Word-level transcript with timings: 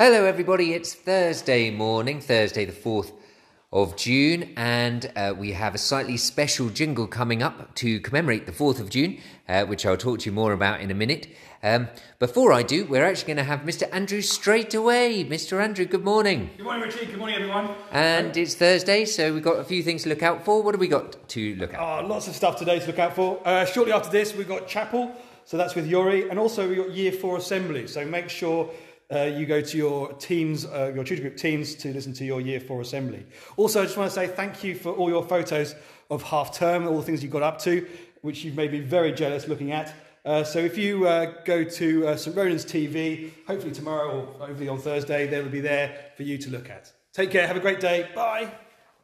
Hello, 0.00 0.26
everybody. 0.26 0.74
It's 0.74 0.94
Thursday 0.94 1.72
morning, 1.72 2.20
Thursday, 2.20 2.64
the 2.64 2.70
4th 2.70 3.10
of 3.72 3.96
June, 3.96 4.52
and 4.56 5.10
uh, 5.16 5.34
we 5.36 5.50
have 5.54 5.74
a 5.74 5.78
slightly 5.78 6.16
special 6.16 6.68
jingle 6.68 7.08
coming 7.08 7.42
up 7.42 7.74
to 7.74 7.98
commemorate 7.98 8.46
the 8.46 8.52
4th 8.52 8.78
of 8.78 8.90
June, 8.90 9.18
uh, 9.48 9.64
which 9.64 9.84
I'll 9.84 9.96
talk 9.96 10.20
to 10.20 10.26
you 10.26 10.30
more 10.30 10.52
about 10.52 10.80
in 10.80 10.92
a 10.92 10.94
minute. 10.94 11.26
Um, 11.64 11.88
before 12.20 12.52
I 12.52 12.62
do, 12.62 12.84
we're 12.84 13.04
actually 13.04 13.26
going 13.26 13.38
to 13.38 13.42
have 13.42 13.62
Mr. 13.62 13.92
Andrew 13.92 14.20
straight 14.20 14.72
away. 14.72 15.24
Mr. 15.24 15.60
Andrew, 15.60 15.84
good 15.84 16.04
morning. 16.04 16.50
Good 16.56 16.62
morning, 16.62 16.84
Richie. 16.84 17.06
Good 17.06 17.18
morning, 17.18 17.34
everyone. 17.34 17.74
And 17.90 18.36
it's 18.36 18.54
Thursday, 18.54 19.04
so 19.04 19.34
we've 19.34 19.42
got 19.42 19.58
a 19.58 19.64
few 19.64 19.82
things 19.82 20.04
to 20.04 20.10
look 20.10 20.22
out 20.22 20.44
for. 20.44 20.62
What 20.62 20.74
have 20.74 20.80
we 20.80 20.86
got 20.86 21.28
to 21.30 21.56
look 21.56 21.74
at? 21.74 21.80
Oh, 21.80 22.06
lots 22.06 22.28
of 22.28 22.36
stuff 22.36 22.56
today 22.56 22.78
to 22.78 22.86
look 22.86 23.00
out 23.00 23.16
for. 23.16 23.42
Uh, 23.44 23.64
shortly 23.64 23.92
after 23.92 24.10
this, 24.10 24.32
we've 24.32 24.46
got 24.46 24.68
chapel, 24.68 25.12
so 25.44 25.56
that's 25.56 25.74
with 25.74 25.90
Iori, 25.90 26.30
and 26.30 26.38
also 26.38 26.68
we've 26.68 26.78
got 26.78 26.92
year 26.92 27.10
four 27.10 27.36
assembly. 27.36 27.88
So 27.88 28.04
make 28.04 28.28
sure 28.28 28.70
uh, 29.14 29.20
you 29.20 29.46
go 29.46 29.60
to 29.60 29.76
your 29.76 30.12
teams, 30.14 30.64
uh, 30.66 30.92
your 30.94 31.04
tutor 31.04 31.22
group 31.22 31.36
teams, 31.36 31.74
to 31.76 31.92
listen 31.92 32.12
to 32.14 32.24
your 32.24 32.40
year 32.40 32.60
four 32.60 32.80
assembly. 32.80 33.24
Also, 33.56 33.80
I 33.80 33.84
just 33.84 33.96
want 33.96 34.10
to 34.10 34.14
say 34.14 34.26
thank 34.26 34.62
you 34.62 34.74
for 34.74 34.92
all 34.92 35.08
your 35.08 35.24
photos 35.24 35.74
of 36.10 36.22
half 36.22 36.56
term, 36.56 36.86
all 36.86 36.98
the 36.98 37.02
things 37.02 37.22
you 37.22 37.28
got 37.28 37.42
up 37.42 37.58
to, 37.62 37.86
which 38.22 38.44
you've 38.44 38.56
made 38.56 38.72
me 38.72 38.80
very 38.80 39.12
jealous 39.12 39.48
looking 39.48 39.72
at. 39.72 39.94
Uh, 40.24 40.44
so 40.44 40.58
if 40.58 40.76
you 40.76 41.06
uh, 41.06 41.32
go 41.44 41.64
to 41.64 42.08
uh, 42.08 42.16
St 42.16 42.36
Ronan's 42.36 42.64
TV, 42.64 43.30
hopefully 43.46 43.72
tomorrow 43.72 44.26
or 44.38 44.46
hopefully 44.46 44.68
on 44.68 44.78
Thursday, 44.78 45.26
they 45.26 45.40
will 45.40 45.48
be 45.48 45.60
there 45.60 46.12
for 46.16 46.22
you 46.22 46.36
to 46.38 46.50
look 46.50 46.68
at. 46.68 46.92
Take 47.14 47.30
care. 47.30 47.46
Have 47.46 47.56
a 47.56 47.60
great 47.60 47.80
day. 47.80 48.08
Bye. 48.14 48.52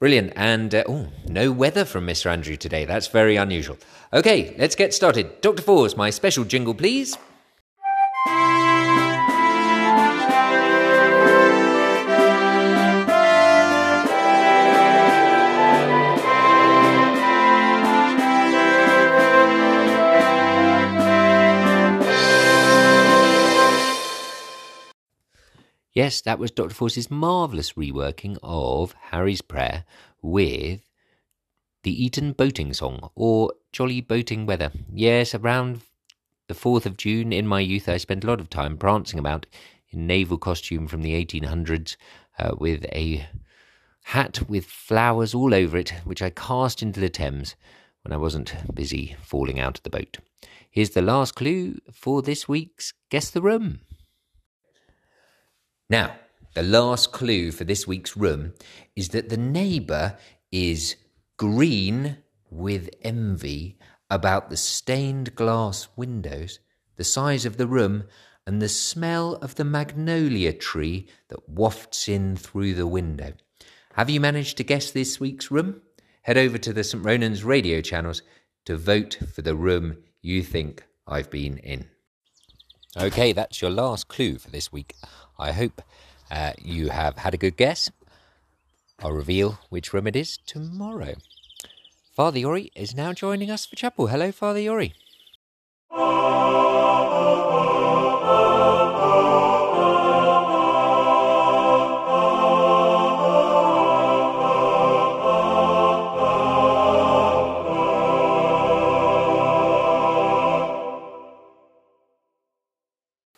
Brilliant. 0.00 0.34
And 0.36 0.74
uh, 0.74 0.84
oh, 0.86 1.08
no 1.26 1.50
weather 1.50 1.86
from 1.86 2.06
Mr. 2.06 2.26
Andrew 2.26 2.56
today. 2.56 2.84
That's 2.84 3.06
very 3.06 3.36
unusual. 3.36 3.78
Okay, 4.12 4.54
let's 4.58 4.74
get 4.74 4.92
started. 4.92 5.40
Dr. 5.40 5.62
Fours, 5.62 5.96
my 5.96 6.10
special 6.10 6.44
jingle, 6.44 6.74
please. 6.74 7.16
Yes, 25.94 26.20
that 26.22 26.40
was 26.40 26.50
Dr. 26.50 26.74
Force's 26.74 27.08
marvellous 27.08 27.74
reworking 27.74 28.36
of 28.42 28.96
Harry's 29.10 29.42
Prayer 29.42 29.84
with 30.20 30.80
the 31.84 32.04
Eton 32.04 32.32
Boating 32.32 32.72
Song, 32.72 33.10
or 33.14 33.52
Jolly 33.70 34.00
Boating 34.00 34.44
Weather. 34.44 34.72
Yes, 34.92 35.36
around 35.36 35.82
the 36.48 36.54
4th 36.54 36.84
of 36.84 36.96
June 36.96 37.32
in 37.32 37.46
my 37.46 37.60
youth, 37.60 37.88
I 37.88 37.98
spent 37.98 38.24
a 38.24 38.26
lot 38.26 38.40
of 38.40 38.50
time 38.50 38.76
prancing 38.76 39.20
about 39.20 39.46
in 39.90 40.08
naval 40.08 40.36
costume 40.36 40.88
from 40.88 41.02
the 41.02 41.12
1800s 41.24 41.96
uh, 42.40 42.56
with 42.58 42.84
a 42.86 43.28
hat 44.06 44.48
with 44.48 44.66
flowers 44.66 45.32
all 45.32 45.54
over 45.54 45.78
it, 45.78 45.90
which 46.04 46.22
I 46.22 46.30
cast 46.30 46.82
into 46.82 46.98
the 46.98 47.08
Thames 47.08 47.54
when 48.02 48.12
I 48.12 48.16
wasn't 48.16 48.74
busy 48.74 49.14
falling 49.22 49.60
out 49.60 49.78
of 49.78 49.84
the 49.84 49.90
boat. 49.90 50.18
Here's 50.68 50.90
the 50.90 51.02
last 51.02 51.36
clue 51.36 51.78
for 51.92 52.20
this 52.20 52.48
week's 52.48 52.94
Guess 53.10 53.30
the 53.30 53.42
Room. 53.42 53.82
Now, 55.90 56.16
the 56.54 56.62
last 56.62 57.12
clue 57.12 57.50
for 57.50 57.64
this 57.64 57.86
week's 57.86 58.16
room 58.16 58.54
is 58.96 59.10
that 59.10 59.28
the 59.28 59.36
neighbour 59.36 60.16
is 60.50 60.96
green 61.36 62.18
with 62.50 62.88
envy 63.02 63.78
about 64.08 64.48
the 64.48 64.56
stained 64.56 65.34
glass 65.34 65.88
windows, 65.96 66.60
the 66.96 67.04
size 67.04 67.44
of 67.44 67.56
the 67.56 67.66
room, 67.66 68.04
and 68.46 68.62
the 68.62 68.68
smell 68.68 69.34
of 69.36 69.56
the 69.56 69.64
magnolia 69.64 70.52
tree 70.52 71.08
that 71.28 71.48
wafts 71.48 72.08
in 72.08 72.36
through 72.36 72.74
the 72.74 72.86
window. 72.86 73.32
Have 73.94 74.10
you 74.10 74.20
managed 74.20 74.56
to 74.58 74.64
guess 74.64 74.90
this 74.90 75.18
week's 75.18 75.50
room? 75.50 75.80
Head 76.22 76.38
over 76.38 76.58
to 76.58 76.72
the 76.72 76.84
St. 76.84 77.04
Ronan's 77.04 77.44
radio 77.44 77.80
channels 77.80 78.22
to 78.64 78.76
vote 78.76 79.18
for 79.34 79.42
the 79.42 79.56
room 79.56 79.98
you 80.22 80.42
think 80.42 80.84
I've 81.06 81.30
been 81.30 81.58
in. 81.58 81.88
Okay, 82.96 83.32
that's 83.32 83.60
your 83.60 83.70
last 83.70 84.08
clue 84.08 84.38
for 84.38 84.50
this 84.50 84.72
week. 84.72 84.94
I 85.38 85.52
hope 85.52 85.82
uh, 86.30 86.52
you 86.62 86.90
have 86.90 87.18
had 87.18 87.34
a 87.34 87.38
good 87.38 87.56
guess. 87.56 87.90
I'll 89.02 89.12
reveal 89.12 89.58
which 89.68 89.92
room 89.92 90.06
it 90.06 90.14
is 90.14 90.38
tomorrow. 90.46 91.14
Father 92.12 92.38
Iori 92.38 92.70
is 92.76 92.94
now 92.94 93.12
joining 93.12 93.50
us 93.50 93.66
for 93.66 93.74
chapel. 93.74 94.06
Hello, 94.06 94.30
Father 94.30 94.60
Iori. 94.60 94.92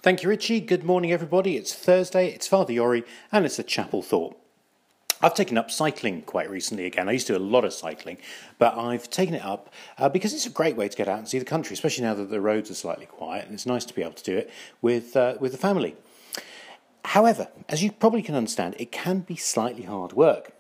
Thank 0.06 0.22
you, 0.22 0.28
Richie. 0.28 0.60
Good 0.60 0.84
morning, 0.84 1.10
everybody. 1.10 1.56
It's 1.56 1.74
Thursday, 1.74 2.28
it's 2.28 2.46
Father 2.46 2.72
Iori, 2.72 3.04
and 3.32 3.44
it's 3.44 3.58
a 3.58 3.64
chapel 3.64 4.02
thought. 4.02 4.36
I've 5.20 5.34
taken 5.34 5.58
up 5.58 5.68
cycling 5.68 6.22
quite 6.22 6.48
recently 6.48 6.86
again. 6.86 7.08
I 7.08 7.12
used 7.12 7.26
to 7.26 7.32
do 7.32 7.40
a 7.40 7.44
lot 7.44 7.64
of 7.64 7.72
cycling, 7.72 8.18
but 8.56 8.78
I've 8.78 9.10
taken 9.10 9.34
it 9.34 9.44
up 9.44 9.74
uh, 9.98 10.08
because 10.08 10.32
it's 10.32 10.46
a 10.46 10.50
great 10.50 10.76
way 10.76 10.88
to 10.88 10.96
get 10.96 11.08
out 11.08 11.18
and 11.18 11.26
see 11.26 11.40
the 11.40 11.44
country, 11.44 11.74
especially 11.74 12.04
now 12.04 12.14
that 12.14 12.30
the 12.30 12.40
roads 12.40 12.70
are 12.70 12.74
slightly 12.74 13.06
quiet, 13.06 13.46
and 13.46 13.54
it's 13.54 13.66
nice 13.66 13.84
to 13.84 13.92
be 13.92 14.02
able 14.02 14.12
to 14.12 14.22
do 14.22 14.38
it 14.38 14.48
with, 14.80 15.16
uh, 15.16 15.38
with 15.40 15.50
the 15.50 15.58
family. 15.58 15.96
However, 17.06 17.48
as 17.68 17.82
you 17.82 17.90
probably 17.90 18.22
can 18.22 18.36
understand, 18.36 18.76
it 18.78 18.92
can 18.92 19.22
be 19.22 19.34
slightly 19.34 19.82
hard 19.82 20.12
work. 20.12 20.52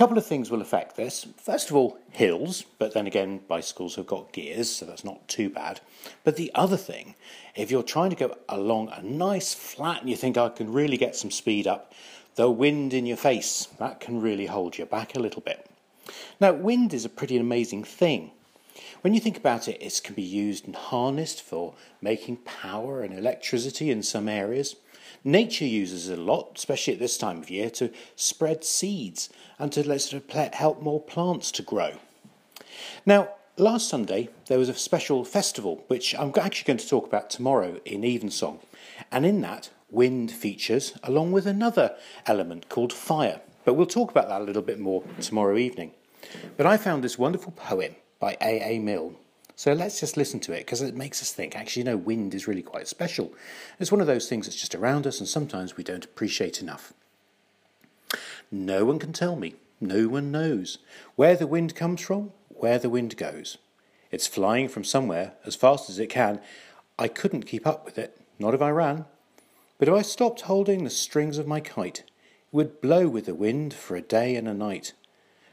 A 0.00 0.02
couple 0.02 0.16
of 0.16 0.24
things 0.24 0.50
will 0.50 0.62
affect 0.62 0.96
this. 0.96 1.26
First 1.36 1.68
of 1.68 1.76
all, 1.76 1.98
hills, 2.10 2.64
but 2.78 2.94
then 2.94 3.06
again, 3.06 3.40
bicycles 3.46 3.96
have 3.96 4.06
got 4.06 4.32
gears, 4.32 4.70
so 4.70 4.86
that's 4.86 5.04
not 5.04 5.28
too 5.28 5.50
bad. 5.50 5.82
But 6.24 6.36
the 6.36 6.50
other 6.54 6.78
thing, 6.78 7.16
if 7.54 7.70
you're 7.70 7.82
trying 7.82 8.08
to 8.08 8.16
go 8.16 8.34
along 8.48 8.88
a 8.88 9.02
nice 9.02 9.52
flat 9.52 10.00
and 10.00 10.08
you 10.08 10.16
think 10.16 10.38
I 10.38 10.48
can 10.48 10.72
really 10.72 10.96
get 10.96 11.16
some 11.16 11.30
speed 11.30 11.66
up, 11.66 11.92
the 12.36 12.50
wind 12.50 12.94
in 12.94 13.04
your 13.04 13.18
face, 13.18 13.68
that 13.78 14.00
can 14.00 14.22
really 14.22 14.46
hold 14.46 14.78
you 14.78 14.86
back 14.86 15.14
a 15.14 15.20
little 15.20 15.42
bit. 15.42 15.68
Now, 16.40 16.54
wind 16.54 16.94
is 16.94 17.04
a 17.04 17.10
pretty 17.10 17.36
amazing 17.36 17.84
thing. 17.84 18.30
When 19.02 19.12
you 19.12 19.20
think 19.20 19.36
about 19.36 19.68
it, 19.68 19.82
it 19.82 20.00
can 20.02 20.14
be 20.14 20.22
used 20.22 20.64
and 20.64 20.76
harnessed 20.76 21.42
for 21.42 21.74
making 22.00 22.38
power 22.38 23.02
and 23.02 23.12
electricity 23.12 23.90
in 23.90 24.02
some 24.02 24.30
areas. 24.30 24.76
Nature 25.24 25.66
uses 25.66 26.08
it 26.08 26.18
a 26.18 26.22
lot, 26.22 26.52
especially 26.56 26.94
at 26.94 26.98
this 26.98 27.18
time 27.18 27.38
of 27.38 27.50
year, 27.50 27.70
to 27.70 27.90
spread 28.16 28.64
seeds 28.64 29.28
and 29.58 29.72
to 29.72 29.98
sort 29.98 30.22
of 30.22 30.54
help 30.54 30.82
more 30.82 31.00
plants 31.00 31.50
to 31.52 31.62
grow. 31.62 31.92
Now, 33.04 33.30
last 33.56 33.88
Sunday 33.88 34.28
there 34.46 34.58
was 34.58 34.68
a 34.68 34.74
special 34.74 35.24
festival 35.24 35.84
which 35.88 36.14
I'm 36.14 36.32
actually 36.40 36.66
going 36.66 36.78
to 36.78 36.88
talk 36.88 37.06
about 37.06 37.30
tomorrow 37.30 37.80
in 37.84 38.04
Evensong, 38.04 38.60
and 39.12 39.26
in 39.26 39.40
that 39.42 39.70
wind 39.90 40.30
features 40.30 40.94
along 41.02 41.32
with 41.32 41.46
another 41.46 41.96
element 42.26 42.68
called 42.68 42.92
fire. 42.92 43.40
But 43.64 43.74
we'll 43.74 43.86
talk 43.86 44.10
about 44.10 44.28
that 44.28 44.40
a 44.40 44.44
little 44.44 44.62
bit 44.62 44.78
more 44.78 45.02
tomorrow 45.20 45.56
evening. 45.58 45.92
But 46.56 46.66
I 46.66 46.76
found 46.76 47.04
this 47.04 47.18
wonderful 47.18 47.52
poem 47.52 47.96
by 48.18 48.36
A. 48.40 48.74
A. 48.74 48.78
Milne 48.78 49.16
so 49.60 49.74
let's 49.74 50.00
just 50.00 50.16
listen 50.16 50.40
to 50.40 50.54
it 50.54 50.60
because 50.60 50.80
it 50.80 50.96
makes 50.96 51.20
us 51.20 51.32
think 51.32 51.54
actually, 51.54 51.80
you 51.80 51.84
know, 51.84 51.96
wind 51.98 52.32
is 52.32 52.48
really 52.48 52.62
quite 52.62 52.88
special. 52.88 53.34
It's 53.78 53.92
one 53.92 54.00
of 54.00 54.06
those 54.06 54.26
things 54.26 54.46
that's 54.46 54.58
just 54.58 54.74
around 54.74 55.06
us 55.06 55.20
and 55.20 55.28
sometimes 55.28 55.76
we 55.76 55.84
don't 55.84 56.06
appreciate 56.06 56.62
enough. 56.62 56.94
No 58.50 58.86
one 58.86 58.98
can 58.98 59.12
tell 59.12 59.36
me, 59.36 59.56
no 59.78 60.08
one 60.08 60.30
knows 60.30 60.78
where 61.14 61.36
the 61.36 61.46
wind 61.46 61.74
comes 61.74 62.00
from, 62.00 62.32
where 62.48 62.78
the 62.78 62.88
wind 62.88 63.18
goes. 63.18 63.58
It's 64.10 64.26
flying 64.26 64.66
from 64.66 64.82
somewhere 64.82 65.34
as 65.44 65.56
fast 65.56 65.90
as 65.90 65.98
it 65.98 66.06
can. 66.06 66.40
I 66.98 67.08
couldn't 67.08 67.42
keep 67.42 67.66
up 67.66 67.84
with 67.84 67.98
it, 67.98 68.18
not 68.38 68.54
if 68.54 68.62
I 68.62 68.70
ran. 68.70 69.04
But 69.76 69.88
if 69.88 69.94
I 69.94 70.00
stopped 70.00 70.40
holding 70.40 70.84
the 70.84 70.88
strings 70.88 71.36
of 71.36 71.46
my 71.46 71.60
kite, 71.60 71.98
it 71.98 72.10
would 72.50 72.80
blow 72.80 73.08
with 73.08 73.26
the 73.26 73.34
wind 73.34 73.74
for 73.74 73.94
a 73.94 74.00
day 74.00 74.36
and 74.36 74.48
a 74.48 74.54
night. 74.54 74.94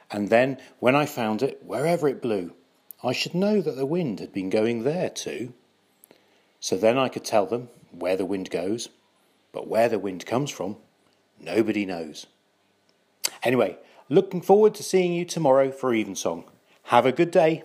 And 0.10 0.30
then, 0.30 0.60
when 0.80 0.96
I 0.96 1.06
found 1.06 1.44
it, 1.44 1.62
wherever 1.66 2.08
it 2.08 2.22
blew, 2.22 2.54
I 3.08 3.14
should 3.14 3.34
know 3.34 3.62
that 3.62 3.78
the 3.78 3.86
wind 3.86 4.20
had 4.20 4.34
been 4.34 4.50
going 4.50 4.84
there 4.84 5.10
too. 5.10 5.54
So 6.60 6.76
then 6.76 6.98
I 6.98 7.08
could 7.08 7.24
tell 7.24 7.46
them 7.46 7.70
where 7.92 8.18
the 8.18 8.26
wind 8.26 8.50
goes, 8.50 8.90
but 9.54 9.68
where 9.68 9.88
the 9.88 9.98
wind 9.98 10.26
comes 10.26 10.52
from, 10.52 10.76
nobody 11.40 11.86
knows. 11.86 12.26
Anyway, 13.44 13.78
looking 14.10 14.42
forward 14.42 14.76
to 14.76 14.84
seeing 14.84 15.14
you 15.14 15.24
tomorrow 15.24 15.72
for 15.72 15.94
Evensong. 15.94 16.44
Have 16.84 17.06
a 17.06 17.14
good 17.14 17.32
day. 17.32 17.64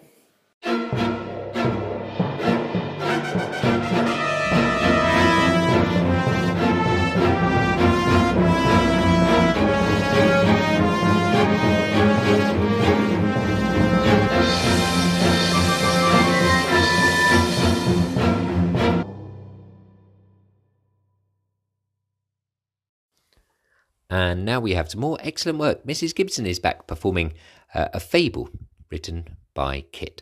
And 24.13 24.45
now 24.45 24.61
we 24.61 24.75
have 24.75 24.91
some 24.91 25.01
more 25.01 25.17
excellent 25.23 25.59
work. 25.59 25.87
Mrs. 25.87 26.15
Gibson 26.15 26.45
is 26.45 26.59
back 26.59 26.87
performing 26.87 27.33
uh, 27.73 27.89
a 27.95 27.99
fable 27.99 28.51
written 28.91 29.39
by 29.55 29.87
Kit. 29.91 30.21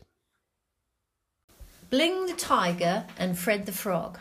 Bling 1.91 2.27
the 2.27 2.35
Tiger 2.35 3.07
and 3.19 3.37
Fred 3.37 3.67
the 3.67 3.73
Frog. 3.73 4.21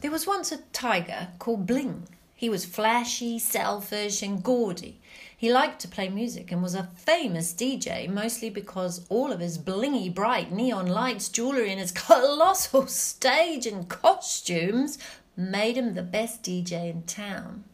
There 0.00 0.10
was 0.10 0.26
once 0.26 0.50
a 0.50 0.62
tiger 0.72 1.28
called 1.38 1.66
Bling. 1.66 2.08
He 2.34 2.48
was 2.48 2.64
flashy, 2.64 3.38
selfish, 3.38 4.22
and 4.22 4.42
gaudy. 4.42 4.98
He 5.36 5.52
liked 5.52 5.82
to 5.82 5.88
play 5.88 6.08
music 6.08 6.50
and 6.50 6.62
was 6.62 6.74
a 6.74 6.88
famous 6.96 7.52
DJ, 7.52 8.08
mostly 8.08 8.48
because 8.48 9.04
all 9.10 9.30
of 9.30 9.40
his 9.40 9.58
blingy 9.58 10.08
bright 10.12 10.50
neon 10.50 10.86
lights, 10.86 11.28
jewellery, 11.28 11.70
and 11.70 11.80
his 11.80 11.92
colossal 11.92 12.86
stage 12.86 13.66
and 13.66 13.90
costumes 13.90 14.96
made 15.36 15.76
him 15.76 15.92
the 15.92 16.02
best 16.02 16.42
DJ 16.42 16.90
in 16.90 17.02
town. 17.02 17.64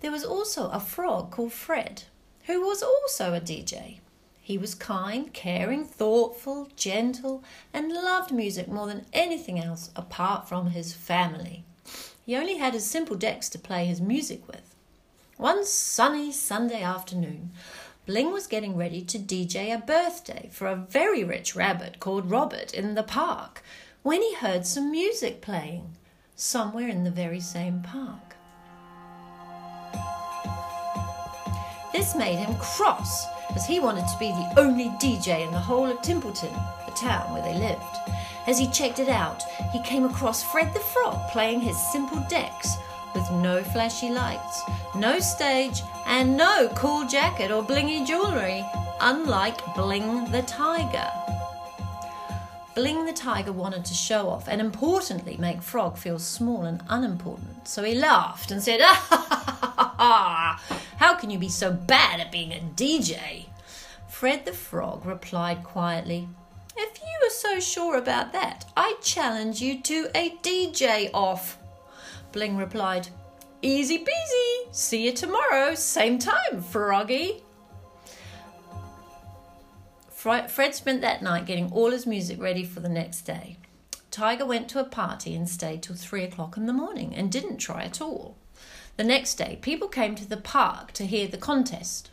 There 0.00 0.12
was 0.12 0.24
also 0.24 0.70
a 0.70 0.80
frog 0.80 1.30
called 1.30 1.52
Fred, 1.52 2.04
who 2.46 2.66
was 2.66 2.82
also 2.82 3.34
a 3.34 3.40
DJ. 3.40 3.98
He 4.40 4.56
was 4.56 4.74
kind, 4.74 5.32
caring, 5.32 5.84
thoughtful, 5.84 6.68
gentle, 6.76 7.42
and 7.72 7.92
loved 7.92 8.32
music 8.32 8.68
more 8.68 8.86
than 8.86 9.06
anything 9.12 9.58
else 9.58 9.90
apart 9.96 10.48
from 10.48 10.70
his 10.70 10.94
family. 10.94 11.64
He 12.24 12.36
only 12.36 12.58
had 12.58 12.74
his 12.74 12.84
simple 12.84 13.16
decks 13.16 13.48
to 13.50 13.58
play 13.58 13.86
his 13.86 14.00
music 14.00 14.46
with. 14.46 14.74
One 15.36 15.64
sunny 15.64 16.32
Sunday 16.32 16.82
afternoon, 16.82 17.50
Bling 18.06 18.32
was 18.32 18.46
getting 18.46 18.76
ready 18.76 19.02
to 19.02 19.18
DJ 19.18 19.74
a 19.74 19.78
birthday 19.78 20.48
for 20.50 20.66
a 20.66 20.76
very 20.76 21.22
rich 21.22 21.54
rabbit 21.54 22.00
called 22.00 22.30
Robert 22.30 22.72
in 22.72 22.94
the 22.94 23.02
park 23.02 23.62
when 24.02 24.22
he 24.22 24.34
heard 24.34 24.66
some 24.66 24.90
music 24.90 25.42
playing 25.42 25.96
somewhere 26.34 26.88
in 26.88 27.04
the 27.04 27.10
very 27.10 27.40
same 27.40 27.82
park. 27.82 28.27
This 31.92 32.14
made 32.14 32.36
him 32.36 32.54
cross 32.56 33.26
as 33.54 33.66
he 33.66 33.80
wanted 33.80 34.06
to 34.08 34.18
be 34.18 34.30
the 34.30 34.52
only 34.58 34.90
DJ 35.00 35.46
in 35.46 35.52
the 35.52 35.58
whole 35.58 35.86
of 35.86 36.02
Timpleton, 36.02 36.52
the 36.84 36.92
town 36.92 37.32
where 37.32 37.42
they 37.42 37.58
lived. 37.58 37.82
As 38.46 38.58
he 38.58 38.68
checked 38.68 38.98
it 38.98 39.08
out, 39.08 39.42
he 39.72 39.82
came 39.82 40.04
across 40.04 40.42
Fred 40.42 40.72
the 40.74 40.80
Frog 40.80 41.30
playing 41.30 41.60
his 41.60 41.76
simple 41.92 42.24
decks 42.28 42.76
with 43.14 43.30
no 43.30 43.62
flashy 43.62 44.10
lights, 44.10 44.62
no 44.94 45.18
stage, 45.18 45.82
and 46.06 46.36
no 46.36 46.70
cool 46.74 47.06
jacket 47.06 47.50
or 47.50 47.62
blingy 47.62 48.06
jewellery, 48.06 48.64
unlike 49.00 49.58
Bling 49.74 50.30
the 50.30 50.42
Tiger. 50.42 51.10
Bling 52.74 53.06
the 53.06 53.12
Tiger 53.12 53.52
wanted 53.52 53.84
to 53.86 53.94
show 53.94 54.28
off 54.28 54.46
and 54.46 54.60
importantly 54.60 55.36
make 55.38 55.62
Frog 55.62 55.96
feel 55.96 56.18
small 56.18 56.62
and 56.62 56.82
unimportant, 56.88 57.66
so 57.66 57.82
he 57.82 57.94
laughed 57.94 58.50
and 58.50 58.62
said, 58.62 58.80
Ah, 60.00 60.62
how 60.98 61.14
can 61.14 61.30
you 61.30 61.38
be 61.38 61.48
so 61.48 61.72
bad 61.72 62.20
at 62.20 62.32
being 62.32 62.52
a 62.52 62.60
DJ? 62.76 63.46
Fred 64.08 64.44
the 64.44 64.52
Frog 64.52 65.06
replied 65.06 65.62
quietly, 65.62 66.28
If 66.76 67.00
you 67.00 67.26
are 67.26 67.30
so 67.30 67.60
sure 67.60 67.96
about 67.96 68.32
that, 68.32 68.64
I 68.76 68.96
challenge 69.00 69.60
you 69.60 69.80
to 69.82 70.08
a 70.14 70.30
DJ 70.42 71.10
off. 71.14 71.58
Bling 72.32 72.56
replied, 72.56 73.08
Easy 73.62 73.98
peasy. 73.98 74.74
See 74.74 75.06
you 75.06 75.12
tomorrow, 75.12 75.76
same 75.76 76.18
time, 76.18 76.62
Froggy. 76.62 77.42
Fred 80.10 80.74
spent 80.74 81.00
that 81.00 81.22
night 81.22 81.46
getting 81.46 81.70
all 81.70 81.92
his 81.92 82.06
music 82.06 82.42
ready 82.42 82.64
for 82.64 82.80
the 82.80 82.88
next 82.88 83.20
day. 83.20 83.56
Tiger 84.10 84.44
went 84.44 84.68
to 84.70 84.80
a 84.80 84.84
party 84.84 85.36
and 85.36 85.48
stayed 85.48 85.82
till 85.84 85.94
three 85.94 86.24
o'clock 86.24 86.56
in 86.56 86.66
the 86.66 86.72
morning 86.72 87.14
and 87.14 87.30
didn't 87.30 87.58
try 87.58 87.84
at 87.84 88.00
all. 88.00 88.36
The 88.98 89.04
next 89.04 89.36
day, 89.36 89.60
people 89.62 89.86
came 89.86 90.16
to 90.16 90.28
the 90.28 90.36
park 90.36 90.90
to 90.94 91.06
hear 91.06 91.28
the 91.28 91.36
contest. 91.36 92.10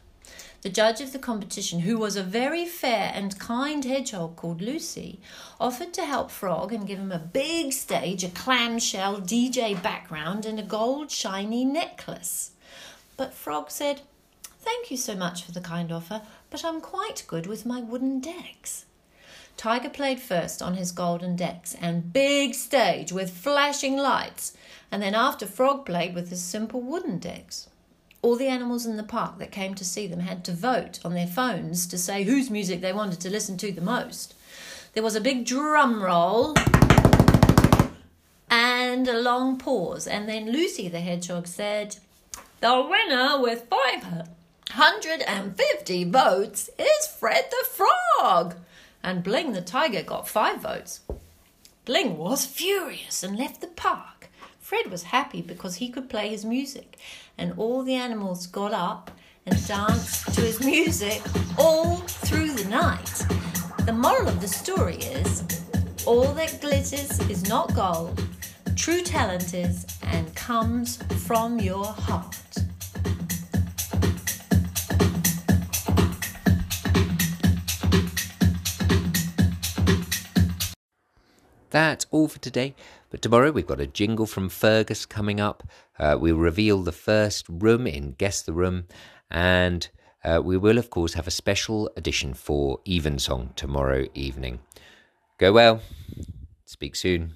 The 0.61 0.69
judge 0.69 1.01
of 1.01 1.13
the 1.13 1.19
competition, 1.19 1.79
who 1.79 1.97
was 1.97 2.15
a 2.15 2.21
very 2.21 2.63
fair 2.63 3.11
and 3.11 3.39
kind 3.39 3.83
hedgehog 3.83 4.35
called 4.35 4.61
Lucy, 4.61 5.19
offered 5.59 5.95
to 5.95 6.05
help 6.05 6.29
Frog 6.29 6.71
and 6.71 6.85
give 6.85 6.99
him 6.99 7.11
a 7.11 7.17
big 7.17 7.73
stage, 7.73 8.23
a 8.23 8.29
clamshell 8.29 9.19
DJ 9.19 9.81
background, 9.81 10.45
and 10.45 10.59
a 10.59 10.63
gold 10.63 11.09
shiny 11.09 11.65
necklace. 11.65 12.51
But 13.17 13.33
Frog 13.33 13.71
said, 13.71 14.01
Thank 14.59 14.91
you 14.91 14.97
so 14.97 15.15
much 15.15 15.43
for 15.43 15.53
the 15.53 15.61
kind 15.61 15.91
offer, 15.91 16.21
but 16.51 16.63
I'm 16.63 16.81
quite 16.81 17.23
good 17.25 17.47
with 17.47 17.65
my 17.65 17.81
wooden 17.81 18.19
decks. 18.19 18.85
Tiger 19.57 19.89
played 19.89 20.19
first 20.19 20.61
on 20.61 20.75
his 20.75 20.91
golden 20.91 21.35
decks 21.35 21.75
and 21.79 22.11
big 22.11 22.53
stage 22.53 23.11
with 23.11 23.31
flashing 23.31 23.97
lights, 23.97 24.53
and 24.91 25.01
then 25.01 25.15
after 25.15 25.45
Frog 25.45 25.85
played 25.85 26.13
with 26.13 26.29
his 26.29 26.41
simple 26.41 26.81
wooden 26.81 27.19
decks. 27.19 27.69
All 28.21 28.35
the 28.35 28.47
animals 28.47 28.85
in 28.85 28.97
the 28.97 29.03
park 29.03 29.39
that 29.39 29.51
came 29.51 29.73
to 29.75 29.85
see 29.85 30.07
them 30.07 30.19
had 30.19 30.43
to 30.45 30.51
vote 30.51 30.99
on 31.05 31.13
their 31.13 31.27
phones 31.27 31.87
to 31.87 31.97
say 31.97 32.23
whose 32.23 32.49
music 32.49 32.81
they 32.81 32.91
wanted 32.91 33.21
to 33.21 33.29
listen 33.29 33.55
to 33.57 33.71
the 33.71 33.81
most. 33.81 34.33
There 34.93 35.03
was 35.03 35.15
a 35.15 35.21
big 35.21 35.45
drum 35.45 36.01
roll 36.01 36.55
and 38.49 39.07
a 39.07 39.21
long 39.21 39.57
pause, 39.57 40.07
and 40.07 40.27
then 40.27 40.51
Lucy 40.51 40.89
the 40.89 41.01
hedgehog 41.01 41.47
said, 41.47 41.97
The 42.59 42.85
winner 42.89 43.39
with 43.39 43.69
550 43.69 46.03
votes 46.05 46.69
is 46.77 47.07
Fred 47.07 47.45
the 47.51 47.65
Frog 47.69 48.55
and 49.05 49.23
Bling 49.23 49.53
the 49.53 49.61
tiger 49.61 50.01
got 50.01 50.27
five 50.27 50.61
votes. 50.61 51.01
Bling 51.85 52.17
was 52.17 52.43
furious 52.43 53.21
and 53.21 53.37
left 53.37 53.61
the 53.61 53.67
park. 53.67 54.29
Fred 54.59 54.89
was 54.89 55.03
happy 55.03 55.43
because 55.43 55.75
he 55.75 55.89
could 55.89 56.09
play 56.09 56.29
his 56.29 56.43
music, 56.43 56.97
and 57.37 57.53
all 57.55 57.83
the 57.83 57.93
animals 57.93 58.47
got 58.47 58.73
up 58.73 59.11
and 59.45 59.67
danced 59.67 60.33
to 60.33 60.41
his 60.41 60.59
music 60.59 61.21
all 61.55 61.97
through 61.97 62.49
the 62.53 62.67
night. 62.67 63.23
The 63.85 63.93
moral 63.93 64.27
of 64.27 64.41
the 64.41 64.47
story 64.47 64.95
is 64.95 65.43
all 66.07 66.33
that 66.33 66.59
glitters 66.59 67.19
is 67.29 67.47
not 67.47 67.75
gold, 67.75 68.19
true 68.75 69.01
talent 69.01 69.53
is 69.53 69.85
and 70.01 70.33
comes 70.33 70.97
from 71.27 71.59
your 71.59 71.85
heart. 71.85 72.64
That's 81.75 82.05
all 82.09 82.29
for 82.29 82.39
today. 82.39 82.73
But 83.09 83.21
tomorrow 83.21 83.51
we've 83.51 83.67
got 83.67 83.81
a 83.81 83.85
jingle 83.85 84.25
from 84.25 84.47
Fergus 84.47 85.05
coming 85.05 85.41
up. 85.41 85.61
Uh, 85.99 86.15
we'll 86.17 86.37
reveal 86.37 86.81
the 86.81 86.93
first 86.93 87.45
room 87.49 87.85
in 87.85 88.15
Guess 88.17 88.43
the 88.43 88.53
Room. 88.53 88.85
And 89.29 89.85
uh, 90.23 90.41
we 90.41 90.55
will, 90.55 90.77
of 90.77 90.89
course, 90.89 91.15
have 91.15 91.27
a 91.27 91.31
special 91.31 91.91
edition 91.97 92.33
for 92.33 92.79
Evensong 92.87 93.51
tomorrow 93.57 94.05
evening. 94.13 94.59
Go 95.37 95.51
well. 95.51 95.81
Speak 96.63 96.95
soon. 96.95 97.33